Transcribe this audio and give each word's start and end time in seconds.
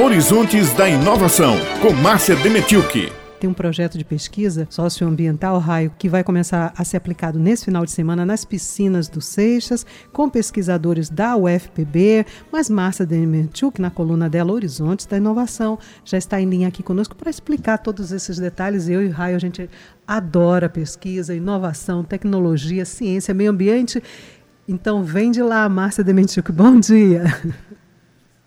Horizontes 0.00 0.72
da 0.74 0.88
Inovação, 0.88 1.56
com 1.82 1.92
Márcia 1.92 2.36
Demetilke. 2.36 3.10
Tem 3.40 3.50
um 3.50 3.52
projeto 3.52 3.98
de 3.98 4.04
pesquisa 4.04 4.64
socioambiental, 4.70 5.58
Raio, 5.58 5.92
que 5.98 6.08
vai 6.08 6.22
começar 6.22 6.72
a 6.76 6.84
ser 6.84 6.98
aplicado 6.98 7.36
nesse 7.36 7.64
final 7.64 7.84
de 7.84 7.90
semana 7.90 8.24
nas 8.24 8.44
piscinas 8.44 9.08
do 9.08 9.20
Seixas, 9.20 9.84
com 10.12 10.30
pesquisadores 10.30 11.10
da 11.10 11.36
UFPB, 11.36 12.24
mas 12.52 12.70
Márcia 12.70 13.04
Demetilke, 13.04 13.82
na 13.82 13.90
coluna 13.90 14.30
dela 14.30 14.52
Horizontes 14.52 15.04
da 15.04 15.16
Inovação, 15.16 15.80
já 16.04 16.16
está 16.16 16.40
em 16.40 16.48
linha 16.48 16.68
aqui 16.68 16.80
conosco 16.80 17.16
para 17.16 17.28
explicar 17.28 17.78
todos 17.78 18.12
esses 18.12 18.38
detalhes. 18.38 18.88
Eu 18.88 19.04
e 19.04 19.08
Raio, 19.08 19.34
a 19.34 19.40
gente 19.40 19.68
adora 20.06 20.68
pesquisa, 20.68 21.34
inovação, 21.34 22.04
tecnologia, 22.04 22.84
ciência, 22.84 23.34
meio 23.34 23.50
ambiente. 23.50 24.00
Então, 24.68 25.02
vem 25.02 25.32
de 25.32 25.42
lá, 25.42 25.68
Márcia 25.68 26.04
Demetilke. 26.04 26.52
Bom 26.52 26.78
dia. 26.78 27.24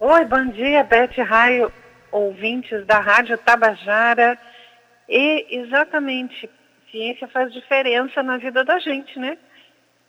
Oi, 0.03 0.25
bom 0.25 0.47
dia, 0.47 0.83
Beth 0.83 1.15
Raio, 1.23 1.71
ouvintes 2.11 2.83
da 2.87 2.99
Rádio 2.99 3.37
Tabajara. 3.37 4.35
E 5.07 5.59
exatamente, 5.59 6.49
ciência 6.89 7.27
faz 7.27 7.53
diferença 7.53 8.23
na 8.23 8.37
vida 8.37 8.63
da 8.63 8.79
gente, 8.79 9.19
né? 9.19 9.37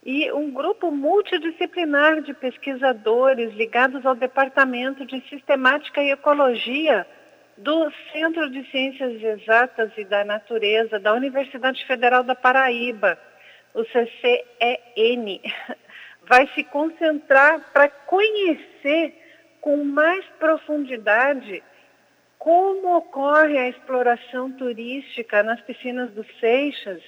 E 0.03 0.33
um 0.33 0.51
grupo 0.51 0.91
multidisciplinar 0.91 2.23
de 2.23 2.33
pesquisadores 2.33 3.53
ligados 3.53 4.07
ao 4.07 4.15
Departamento 4.15 5.05
de 5.05 5.21
Sistemática 5.29 6.03
e 6.03 6.11
Ecologia 6.11 7.07
do 7.59 7.93
Centro 8.15 8.49
de 8.49 8.65
Ciências 8.71 9.23
Exatas 9.23 9.93
e 9.99 10.07
da 10.07 10.25
Natureza 10.25 10.99
da 10.99 11.13
Universidade 11.13 11.85
Federal 11.85 12.25
da 12.25 12.35
Paraíba, 12.35 13.19
o 13.75 13.85
CCEN, 13.85 15.43
vai 16.27 16.49
se 16.55 16.65
concentrar 16.65 17.61
para 17.75 17.91
conhecer 17.91 19.21
com 19.63 19.83
mais 19.85 20.27
profundidade 20.41 21.63
como 22.37 22.97
ocorre 22.97 23.57
a 23.57 23.69
exploração 23.69 24.51
turística 24.51 25.45
nas 25.45 25.61
piscinas 25.61 26.11
dos 26.11 26.27
Seixas 26.41 27.01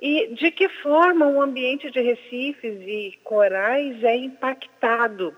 e 0.00 0.34
de 0.34 0.50
que 0.50 0.68
forma 0.68 1.26
o 1.26 1.42
ambiente 1.42 1.90
de 1.90 2.00
recifes 2.00 2.80
e 2.80 3.18
corais 3.22 4.02
é 4.02 4.16
impactado. 4.16 5.36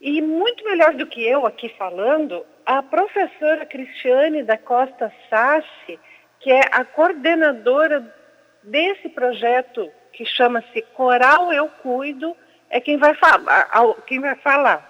E 0.00 0.22
muito 0.22 0.64
melhor 0.64 0.94
do 0.94 1.06
que 1.06 1.22
eu 1.22 1.46
aqui 1.46 1.68
falando, 1.76 2.46
a 2.64 2.82
professora 2.82 3.66
Cristiane 3.66 4.42
da 4.42 4.56
Costa 4.56 5.12
Sassi, 5.28 6.00
que 6.40 6.50
é 6.50 6.62
a 6.72 6.84
coordenadora 6.86 8.14
desse 8.62 9.10
projeto 9.10 9.90
que 10.10 10.24
chama-se 10.24 10.80
Coral 10.94 11.52
Eu 11.52 11.68
Cuido, 11.68 12.34
é 12.70 12.80
quem 12.80 12.96
vai 12.96 13.14
falar. 13.14 13.68
Quem 14.06 14.20
vai 14.20 14.34
falar. 14.36 14.87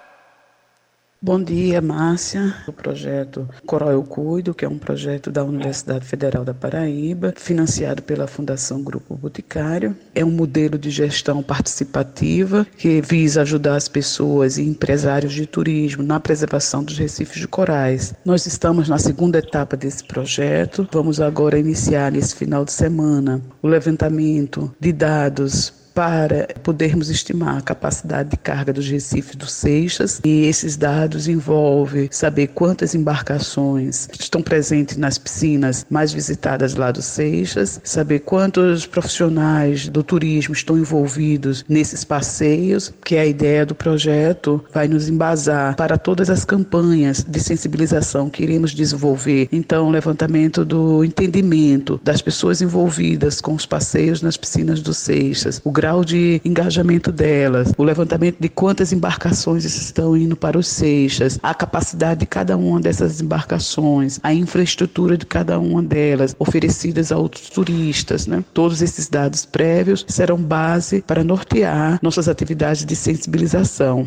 Bom 1.21 1.43
dia, 1.43 1.81
Márcia. 1.81 2.55
O 2.69 2.73
projeto 2.73 3.49
Coral 3.67 3.91
Eu 3.91 4.05
Cuido, 4.05 4.55
que 4.55 4.65
é 4.65 4.69
um 4.69 4.79
projeto 4.79 5.33
da 5.33 5.43
Universidade 5.43 6.05
Federal 6.07 6.45
da 6.45 6.55
Paraíba, 6.55 7.35
financiado 7.37 8.05
pela 8.05 8.29
Fundação 8.29 8.85
Grupo 8.85 9.17
Boticário. 9.17 9.97
É 10.15 10.25
um 10.25 10.31
modelo 10.31 10.79
de 10.79 10.91
gestão 10.91 11.43
participativa 11.43 12.65
que 12.77 13.01
visa 13.01 13.43
ajudar 13.43 13.75
as 13.75 13.89
pessoas 13.89 14.59
e 14.59 14.63
empresários 14.63 15.33
de 15.33 15.45
turismo 15.45 16.05
na 16.05 16.21
preservação 16.21 16.85
dos 16.85 16.97
recifes 16.97 17.41
de 17.41 17.49
corais. 17.49 18.15
Nós 18.25 18.47
estamos 18.47 18.89
na 18.89 18.99
segunda 18.99 19.39
etapa 19.39 19.77
desse 19.77 20.05
projeto. 20.05 20.89
Vamos 20.93 21.21
agora 21.21 21.59
iniciar 21.59 22.13
nesse 22.13 22.37
final 22.37 22.65
de 22.65 22.71
semana 22.71 23.43
o 23.61 23.67
levantamento 23.67 24.73
de 24.79 24.93
dados 24.93 25.78
para 25.99 26.47
podermos 26.63 27.11
estimar 27.11 27.59
a 27.59 27.61
capacidade 27.61 28.31
de 28.31 28.37
carga 28.37 28.73
dos 28.73 28.89
recifes 28.89 29.35
do 29.35 29.49
Seixas. 29.49 30.21
E 30.25 30.45
esses 30.47 30.77
dados 30.77 31.27
envolvem 31.27 32.09
saber 32.13 32.47
quantas 32.55 32.95
embarcações 32.95 34.09
estão 34.17 34.41
presentes 34.41 34.97
nas 34.97 35.19
piscinas 35.19 35.85
mais 35.91 36.13
visitadas 36.13 36.77
lá 36.77 36.93
do 36.93 37.03
Seixas, 37.03 37.81
saber 37.83 38.21
quantos 38.21 38.87
profissionais 38.87 39.89
do 39.89 40.05
turismo 40.05 40.55
estão 40.55 40.79
envolvidos 40.79 41.65
nesses 41.69 42.05
passeios, 42.05 42.95
que 43.05 43.17
a 43.17 43.27
ideia 43.27 43.67
do 43.67 43.75
projeto 43.75 44.65
vai 44.73 44.87
nos 44.87 45.09
embasar 45.09 45.75
para 45.75 45.99
todas 45.99 46.31
as 46.31 46.45
campanhas 46.45 47.25
de 47.25 47.41
sensibilização 47.41 48.31
que 48.31 48.45
iremos 48.45 48.71
desenvolver. 48.71 49.49
Então, 49.51 49.91
levantamento 49.91 50.65
do 50.65 51.03
entendimento 51.03 52.01
das 52.05 52.23
pessoas 52.23 52.63
envolvidas 52.63 53.41
com 53.41 53.53
os 53.53 53.67
passeios 53.67 54.23
nas 54.23 54.37
piscinas 54.37 54.81
do 54.81 54.95
Seixas, 54.95 55.61
o 55.65 55.73
grau 55.73 55.88
grau 55.89 56.05
de 56.05 56.39
engajamento 56.45 57.11
delas, 57.11 57.73
o 57.79 57.83
levantamento 57.83 58.37
de 58.39 58.49
quantas 58.51 58.93
embarcações 58.93 59.65
estão 59.65 60.15
indo 60.15 60.37
para 60.37 60.59
os 60.59 60.69
Seixas, 60.69 61.41
a 61.43 61.55
capacidade 61.55 62.21
de 62.21 62.27
cada 62.27 62.59
uma 62.59 62.79
dessas 62.79 63.23
embarcações, 63.23 64.21
a 64.23 64.35
infraestrutura 64.35 65.17
de 65.17 65.25
cada 65.25 65.59
uma 65.59 65.83
delas 65.83 66.37
oferecidas 66.39 67.11
a 67.11 67.17
outros 67.17 67.49
turistas. 67.49 68.27
Né? 68.27 68.45
Todos 68.53 68.83
esses 68.83 69.09
dados 69.09 69.47
prévios 69.47 70.05
serão 70.07 70.37
base 70.37 71.01
para 71.01 71.25
nortear 71.25 71.99
nossas 72.03 72.29
atividades 72.29 72.85
de 72.85 72.95
sensibilização. 72.95 74.07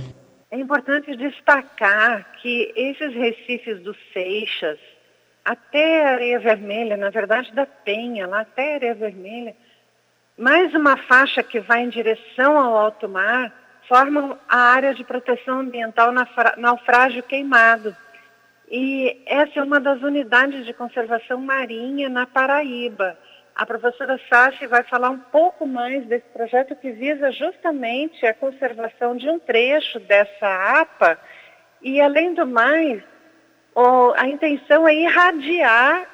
É 0.52 0.60
importante 0.60 1.16
destacar 1.16 2.32
que 2.44 2.72
esses 2.76 3.12
recifes 3.16 3.82
dos 3.82 3.98
Seixas, 4.14 4.78
até 5.44 6.06
a 6.06 6.12
Areia 6.12 6.40
Vermelha, 6.40 6.96
na 6.96 7.10
verdade 7.10 7.52
da 7.56 7.66
Penha, 7.66 8.28
lá 8.28 8.42
até 8.42 8.74
a 8.74 8.76
Areia 8.76 8.94
Vermelha, 8.94 9.56
mais 10.38 10.74
uma 10.74 10.98
faixa 10.98 11.44
que 11.44 11.60
vai 11.60 11.82
em 11.84 11.90
direção 11.90 12.58
ao 12.58 12.76
alto 12.78 13.08
mar 13.08 13.54
formam 13.88 14.38
a 14.48 14.58
área 14.58 14.94
de 14.94 15.04
proteção 15.04 15.60
ambiental 15.60 16.14
naufrágio 16.58 17.24
queimado. 17.24 17.96
E 18.70 19.22
essa 19.26 19.60
é 19.60 19.64
uma 19.64 19.80
das 19.80 20.02
unidades 20.02 20.66
de 20.66 20.74
conservação 20.74 21.42
marinha 21.42 22.08
na 22.08 22.26
Paraíba. 22.26 23.18
A 23.54 23.66
professora 23.66 24.18
Sachi 24.30 24.66
vai 24.66 24.82
falar 24.84 25.10
um 25.10 25.20
pouco 25.20 25.68
mais 25.68 26.06
desse 26.06 26.28
projeto 26.30 26.74
que 26.78 26.92
visa 26.92 27.32
justamente 27.32 28.26
a 28.26 28.34
conservação 28.34 29.18
de 29.18 29.30
um 29.30 29.38
trecho 29.38 30.00
dessa 30.00 30.80
APA. 30.80 31.20
E, 31.82 32.00
além 32.00 32.34
do 32.34 32.48
mais, 32.48 33.04
a 34.16 34.28
intenção 34.28 34.88
é 34.88 34.96
irradiar 34.96 36.08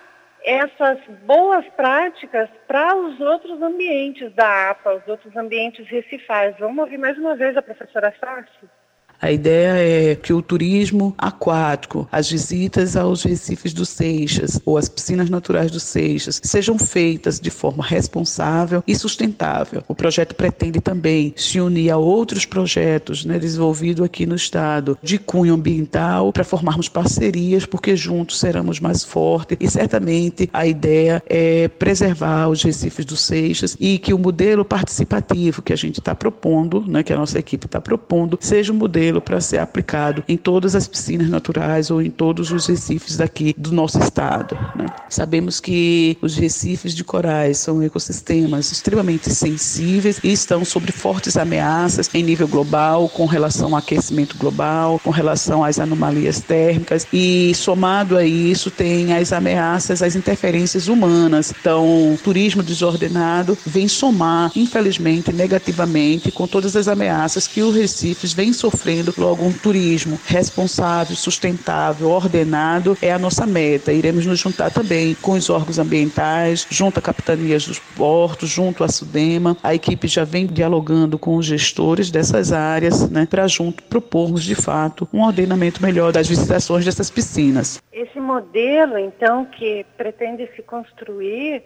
essas 0.44 1.00
boas 1.26 1.68
práticas 1.70 2.50
para 2.68 2.96
os 2.96 3.20
outros 3.20 3.62
ambientes 3.62 4.34
da 4.34 4.72
APA, 4.72 4.96
os 4.96 5.08
outros 5.08 5.36
ambientes 5.36 5.88
recifais. 5.88 6.56
Vamos 6.58 6.80
ouvir 6.80 6.98
mais 6.98 7.18
uma 7.18 7.36
vez 7.36 7.56
a 7.58 7.62
professora 7.62 8.14
Sassi? 8.20 8.70
A 9.20 9.32
ideia 9.32 10.12
é 10.12 10.16
que 10.16 10.32
o 10.32 10.44
turismo 10.44 11.14
aquático, 11.18 12.08
as 12.12 12.30
visitas 12.30 12.96
aos 12.96 13.24
recifes 13.24 13.74
do 13.74 13.86
Seixas 13.86 14.62
ou 14.64 14.78
às 14.78 14.88
piscinas 14.88 15.30
naturais 15.30 15.72
do 15.72 15.80
Seixas 15.80 16.40
sejam 16.44 16.78
feitas 16.78 17.40
de 17.40 17.50
forma 17.50 17.84
responsável 17.84 18.84
e 18.88 18.96
sustentável. 18.96 19.84
O 19.88 19.96
projeto 19.96 20.36
pretende 20.36 20.80
também 20.80 21.34
se 21.36 21.60
unir 21.60 21.90
a 21.90 21.98
outros 21.98 22.46
projetos 22.46 23.26
né, 23.26 23.40
desenvolvidos 23.40 24.06
aqui 24.06 24.28
no 24.28 24.36
estado 24.36 24.98
de 25.02 25.18
cunho 25.18 25.56
ambiental 25.56 26.32
para 26.32 26.44
formarmos 26.44 26.88
parcerias, 26.88 27.66
porque 27.66 27.96
juntos 27.96 28.40
seremos 28.40 28.80
mais 28.80 29.04
fortes 29.04 29.58
e 29.60 29.68
certamente 29.68 30.48
a 30.54 30.68
ideia 30.68 31.24
é 31.28 31.68
preservar 31.68 32.50
os 32.50 32.62
recifes 32.62 33.04
do 33.04 33.18
Seixas 33.18 33.76
e 33.80 33.98
que 33.98 34.14
o 34.14 34.20
modelo 34.20 34.64
participativo 34.64 35.64
que 35.64 35.74
a 35.74 35.78
gente 35.78 36.00
está 36.00 36.14
propondo, 36.14 36.86
né, 36.88 37.02
que 37.02 37.12
a 37.12 37.18
nossa 37.18 37.40
equipe 37.40 37.66
está 37.66 37.82
propondo, 37.82 38.38
seja 38.40 38.72
um 38.72 38.76
modelo 38.76 39.07
modelo 39.08 39.22
para 39.22 39.40
ser 39.40 39.60
aplicado 39.60 40.24
em 40.28 40.36
todas 40.36 40.76
as 40.76 40.88
piscinas 40.88 41.30
naturais 41.30 41.90
ou 41.90 42.02
em 42.02 42.10
todos 42.10 42.52
os 42.52 42.68
recifes 42.68 43.18
daqui 43.18 43.56
do 43.58 43.72
nosso 43.72 44.00
estado. 44.00 44.58
Né? 44.76 44.86
Sabemos 45.10 45.60
que 45.60 46.18
os 46.22 46.36
recifes 46.36 46.94
de 46.94 47.04
corais 47.04 47.58
são 47.58 47.82
ecossistemas 47.82 48.72
extremamente 48.72 49.30
sensíveis 49.30 50.20
e 50.24 50.32
estão 50.32 50.66
sob 50.66 50.92
fortes 50.92 51.38
ameaças 51.38 52.10
em 52.14 52.24
nível 52.24 52.48
global, 52.48 53.08
com 53.10 53.26
relação 53.26 53.70
ao 53.70 53.78
aquecimento 53.78 54.38
global, 54.38 55.00
com 55.04 55.10
relação 55.10 55.64
às 55.64 55.80
anomalias 55.80 56.42
térmicas 56.42 57.08
e 57.12 57.54
somado 57.56 58.18
a 58.18 58.26
isso 58.26 58.70
tem 58.70 59.14
as 59.14 59.32
ameaças, 59.32 60.02
as 60.02 60.16
interferências 60.16 60.88
humanas. 60.88 61.54
Então, 61.60 62.18
turismo 62.24 62.62
desordenado 62.62 63.58
vem 63.66 63.88
somar, 63.88 64.52
infelizmente, 64.56 65.32
negativamente 65.32 66.32
com 66.32 66.48
todas 66.48 66.76
as 66.76 66.88
ameaças 66.88 67.48
que 67.48 67.62
os 67.62 67.76
recifes 67.76 68.34
vêm 68.34 68.52
sofrendo 68.54 68.97
logo 69.18 69.44
um 69.44 69.52
turismo 69.52 70.20
responsável, 70.26 71.16
sustentável, 71.16 72.10
ordenado 72.10 72.98
é 73.02 73.12
a 73.12 73.20
nossa 73.20 73.46
meta. 73.46 73.92
Iremos 73.92 74.26
nos 74.26 74.40
juntar 74.40 74.72
também 74.72 75.16
com 75.16 75.32
os 75.32 75.50
órgãos 75.50 75.80
ambientais, 75.80 76.68
junto 76.70 77.00
a 77.00 77.02
capitanias 77.02 77.66
dos 77.66 77.80
portos, 77.80 78.50
junto 78.50 78.84
à 78.84 78.88
Sudema. 78.88 79.58
A 79.64 79.74
equipe 79.74 80.08
já 80.08 80.24
vem 80.24 80.46
dialogando 80.46 81.18
com 81.18 81.36
os 81.36 81.46
gestores 81.46 82.12
dessas 82.12 82.52
áreas, 82.52 83.10
né, 83.10 83.26
para 83.26 83.48
junto 83.48 83.84
propormos 83.84 84.44
de 84.44 84.56
fato 84.56 85.08
um 85.14 85.24
ordenamento 85.24 85.82
melhor 85.82 86.12
das 86.12 86.28
visitações 86.28 86.86
dessas 86.86 87.10
piscinas. 87.10 87.82
Esse 87.92 88.20
modelo, 88.20 88.98
então, 88.98 89.46
que 89.46 89.86
pretende 89.98 90.48
se 90.56 90.62
construir 90.62 91.64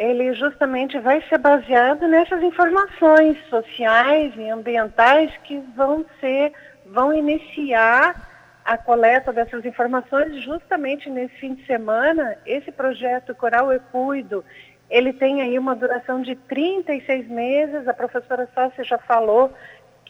ele 0.00 0.32
justamente 0.32 0.98
vai 0.98 1.20
ser 1.28 1.36
baseado 1.36 2.08
nessas 2.08 2.42
informações 2.42 3.36
sociais 3.50 4.32
e 4.34 4.48
ambientais 4.48 5.30
que 5.44 5.58
vão 5.76 6.06
ser, 6.18 6.54
vão 6.86 7.12
iniciar 7.12 8.16
a 8.64 8.78
coleta 8.78 9.30
dessas 9.30 9.62
informações 9.62 10.42
justamente 10.42 11.10
nesse 11.10 11.34
fim 11.34 11.52
de 11.52 11.66
semana. 11.66 12.34
Esse 12.46 12.72
projeto 12.72 13.34
Coral 13.34 13.70
Eu 13.70 13.80
Cuido, 13.92 14.42
ele 14.88 15.12
tem 15.12 15.42
aí 15.42 15.58
uma 15.58 15.76
duração 15.76 16.22
de 16.22 16.34
36 16.34 17.28
meses. 17.28 17.86
A 17.86 17.92
professora 17.92 18.48
Sassi 18.54 18.82
já 18.84 18.96
falou 18.96 19.52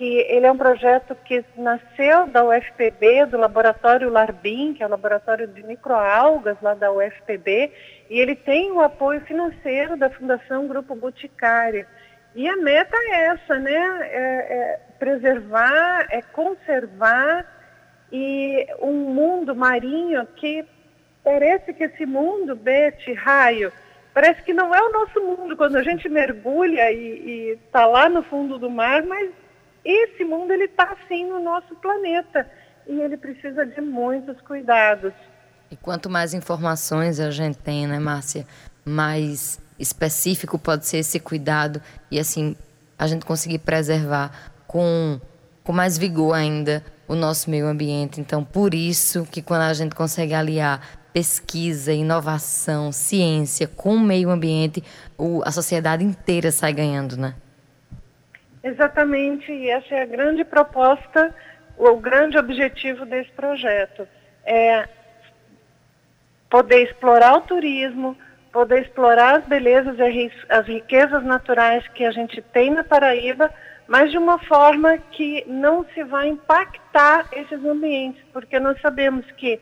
que 0.01 0.25
ele 0.31 0.47
é 0.47 0.51
um 0.51 0.57
projeto 0.57 1.15
que 1.27 1.45
nasceu 1.59 2.27
da 2.29 2.43
UFPB, 2.43 3.27
do 3.27 3.37
laboratório 3.37 4.09
Larbin, 4.09 4.73
que 4.73 4.83
é 4.83 4.87
o 4.87 4.89
laboratório 4.89 5.47
de 5.47 5.63
microalgas 5.63 6.57
lá 6.63 6.73
da 6.73 6.91
UFPB, 6.91 7.71
e 8.09 8.19
ele 8.19 8.35
tem 8.35 8.73
o 8.73 8.81
apoio 8.81 9.21
financeiro 9.27 9.99
da 9.99 10.09
Fundação 10.09 10.67
Grupo 10.67 10.95
Boticário. 10.95 11.85
E 12.35 12.49
a 12.49 12.57
meta 12.57 12.97
é 12.97 13.25
essa, 13.27 13.59
né? 13.59 13.77
É, 13.77 14.55
é 14.55 14.81
preservar, 14.99 16.07
é 16.09 16.23
conservar 16.33 17.45
e 18.11 18.67
um 18.81 19.13
mundo 19.13 19.55
marinho 19.55 20.27
que 20.35 20.65
parece 21.23 21.75
que 21.75 21.85
esse 21.85 22.07
mundo, 22.07 22.57
Bete, 22.57 23.13
raio, 23.13 23.71
parece 24.15 24.43
que 24.45 24.55
não 24.55 24.75
é 24.75 24.81
o 24.81 24.93
nosso 24.93 25.21
mundo 25.21 25.59
quando 25.59 25.77
a 25.77 25.83
gente 25.83 26.09
mergulha 26.09 26.91
e 26.91 27.59
está 27.67 27.85
lá 27.85 28.09
no 28.09 28.23
fundo 28.23 28.59
do 28.59 28.71
mar, 28.71 29.03
mas 29.03 29.31
esse 29.85 30.25
mundo 30.25 30.53
ele 30.53 30.65
está 30.65 30.85
assim 30.93 31.27
no 31.27 31.41
nosso 31.41 31.75
planeta 31.77 32.51
e 32.87 33.01
ele 33.01 33.17
precisa 33.17 33.65
de 33.65 33.81
muitos 33.81 34.41
cuidados. 34.43 35.13
E 35.71 35.77
quanto 35.77 36.11
mais 36.11 36.35
informações 36.35 37.21
a 37.21 37.31
gente 37.31 37.59
tem, 37.59 37.87
né, 37.87 37.99
Márcia, 37.99 38.47
mais 38.85 39.61
específico 39.79 40.59
pode 40.59 40.87
ser 40.87 40.99
esse 40.99 41.19
cuidado 41.21 41.81
e 42.11 42.19
assim 42.19 42.57
a 42.99 43.07
gente 43.07 43.25
conseguir 43.25 43.61
preservar 43.61 44.53
com, 44.67 45.19
com 45.65 45.73
mais 45.73 45.97
vigor 45.97 46.35
ainda 46.35 46.85
o 47.09 47.15
nosso 47.15 47.49
meio 47.49 47.67
ambiente. 47.67 48.21
Então, 48.21 48.45
por 48.45 48.75
isso 48.75 49.27
que 49.31 49.41
quando 49.41 49.63
a 49.63 49.73
gente 49.73 49.95
consegue 49.95 50.35
aliar 50.35 51.01
pesquisa, 51.13 51.93
inovação, 51.93 52.93
ciência 52.93 53.67
com 53.67 53.97
o 53.97 54.01
meio 54.01 54.31
ambiente, 54.31 54.83
o, 55.19 55.43
a 55.45 55.51
sociedade 55.51 56.05
inteira 56.05 56.53
sai 56.53 56.73
ganhando, 56.73 57.17
né? 57.17 57.35
Exatamente, 58.63 59.51
e 59.51 59.71
essa 59.71 59.95
é 59.95 60.03
a 60.03 60.07
grande 60.07 60.45
proposta, 60.45 61.35
o 61.79 61.97
grande 61.97 62.37
objetivo 62.37 63.07
desse 63.07 63.31
projeto. 63.31 64.07
É 64.45 64.87
poder 66.51 66.83
explorar 66.83 67.37
o 67.37 67.43
turismo, 67.43 68.17
poder 68.53 68.83
explorar 68.83 69.39
as 69.39 69.45
belezas 69.47 69.97
e 69.99 70.33
as 70.49 70.67
riquezas 70.67 71.23
naturais 71.23 71.87
que 71.89 72.05
a 72.05 72.11
gente 72.11 72.43
tem 72.43 72.71
na 72.71 72.85
Paraíba, 72.85 73.53
mas 73.87 74.11
de 74.11 74.19
uma 74.19 74.39
forma 74.39 74.99
que 74.99 75.45
não 75.47 75.85
se 75.95 76.03
vai 76.05 76.29
impactar 76.29 77.29
esses 77.33 77.65
ambientes, 77.65 78.23
porque 78.33 78.59
nós 78.59 78.81
sabemos 78.81 79.25
que 79.33 79.61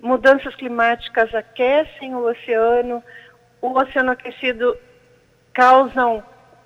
mudanças 0.00 0.54
climáticas 0.54 1.34
aquecem 1.34 2.14
o 2.14 2.24
oceano, 2.24 3.02
o 3.60 3.78
oceano 3.78 4.12
aquecido 4.12 4.76
causam 5.52 6.22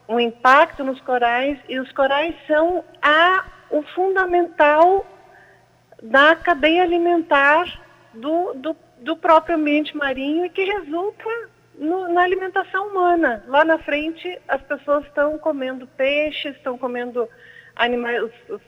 um 0.09 0.21
impacto 0.21 0.85
nos 0.85 1.01
corais 1.01 1.59
e 1.69 1.79
os 1.79 1.91
corais 1.93 2.35
são 2.47 2.85
a, 3.01 3.45
o 3.71 3.83
fundamental 3.95 5.07
da 6.03 6.37
cadeia 6.37 6.83
alimentar 6.83 7.81
do, 8.13 8.53
do, 8.55 8.77
do 9.01 9.17
próprio 9.17 9.57
ambiente 9.57 9.97
marinho 9.97 10.45
e 10.45 10.51
que 10.51 10.65
resulta 10.65 11.25
no, 11.79 12.09
na 12.09 12.23
alimentação 12.23 12.89
humana. 12.89 13.43
Lá 13.49 13.65
na 13.65 13.79
frente, 13.79 14.39
as 14.47 14.61
pessoas 14.63 15.05
estão 15.07 15.39
comendo 15.39 15.87
peixes, 15.87 16.55
estão 16.57 16.77
comendo 16.77 17.29
animais, 17.75 18.23
os, 18.23 18.33
os, 18.51 18.63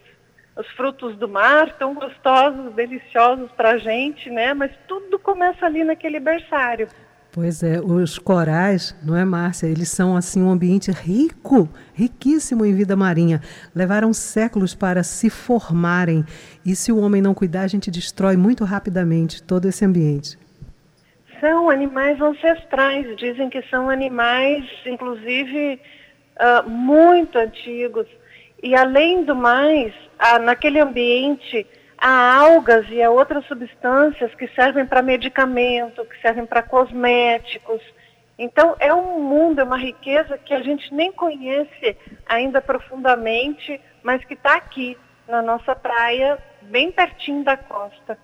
os 0.56 0.66
frutos 0.72 1.16
do 1.16 1.28
mar, 1.28 1.72
tão 1.78 1.94
gostosos, 1.94 2.72
deliciosos 2.72 3.50
para 3.52 3.72
a 3.72 3.78
gente, 3.78 4.30
né? 4.30 4.54
Mas 4.54 4.72
tudo 4.88 5.18
começa 5.18 5.66
ali 5.66 5.84
naquele 5.84 6.18
berçário. 6.18 6.88
Pois 7.36 7.62
é, 7.62 7.78
os 7.78 8.18
corais, 8.18 8.96
não 9.04 9.14
é, 9.14 9.22
Márcia? 9.22 9.66
Eles 9.66 9.90
são 9.90 10.16
assim 10.16 10.42
um 10.42 10.50
ambiente 10.50 10.90
rico, 10.90 11.68
riquíssimo 11.92 12.64
em 12.64 12.74
vida 12.74 12.96
marinha. 12.96 13.42
Levaram 13.74 14.10
séculos 14.14 14.74
para 14.74 15.02
se 15.02 15.28
formarem 15.28 16.24
e 16.64 16.74
se 16.74 16.90
o 16.90 16.98
homem 16.98 17.20
não 17.20 17.34
cuidar, 17.34 17.60
a 17.64 17.68
gente 17.68 17.90
destrói 17.90 18.38
muito 18.38 18.64
rapidamente 18.64 19.42
todo 19.42 19.68
esse 19.68 19.84
ambiente. 19.84 20.38
São 21.38 21.68
animais 21.68 22.18
ancestrais, 22.22 23.14
dizem 23.18 23.50
que 23.50 23.60
são 23.68 23.90
animais, 23.90 24.64
inclusive, 24.86 25.78
uh, 26.40 26.70
muito 26.70 27.36
antigos. 27.36 28.06
E 28.62 28.74
além 28.74 29.24
do 29.26 29.36
mais, 29.36 29.92
uh, 29.94 30.38
naquele 30.38 30.80
ambiente 30.80 31.66
há 31.98 32.36
algas 32.36 32.86
e 32.90 33.02
há 33.02 33.10
outras 33.10 33.44
substâncias 33.46 34.34
que 34.34 34.48
servem 34.48 34.86
para 34.86 35.02
medicamento, 35.02 36.04
que 36.04 36.20
servem 36.20 36.46
para 36.46 36.62
cosméticos. 36.62 37.80
Então, 38.38 38.76
é 38.78 38.92
um 38.92 39.22
mundo, 39.22 39.60
é 39.60 39.64
uma 39.64 39.78
riqueza 39.78 40.36
que 40.38 40.52
a 40.52 40.62
gente 40.62 40.92
nem 40.92 41.10
conhece 41.10 41.96
ainda 42.26 42.60
profundamente, 42.60 43.80
mas 44.02 44.24
que 44.24 44.34
está 44.34 44.56
aqui, 44.56 44.96
na 45.26 45.42
nossa 45.42 45.74
praia, 45.74 46.38
bem 46.62 46.92
pertinho 46.92 47.42
da 47.42 47.56
costa. 47.56 48.18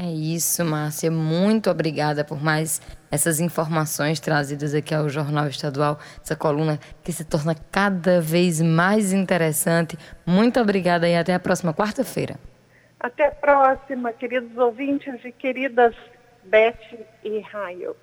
É 0.00 0.06
isso, 0.06 0.64
Márcia. 0.64 1.10
Muito 1.10 1.68
obrigada 1.68 2.24
por 2.24 2.40
mais 2.40 2.80
essas 3.10 3.40
informações 3.40 4.20
trazidas 4.20 4.72
aqui 4.72 4.94
ao 4.94 5.08
Jornal 5.08 5.48
Estadual, 5.48 5.98
essa 6.22 6.36
coluna 6.36 6.78
que 7.02 7.12
se 7.12 7.24
torna 7.24 7.54
cada 7.70 8.20
vez 8.20 8.60
mais 8.60 9.12
interessante. 9.12 9.98
Muito 10.24 10.60
obrigada 10.60 11.08
e 11.08 11.16
até 11.16 11.34
a 11.34 11.40
próxima 11.40 11.74
quarta-feira. 11.74 12.38
Até 13.00 13.26
a 13.26 13.32
próxima, 13.32 14.12
queridos 14.12 14.56
ouvintes 14.56 15.24
e 15.24 15.30
queridas 15.30 15.94
Beth 16.42 17.06
e 17.22 17.38
Raio. 17.40 17.96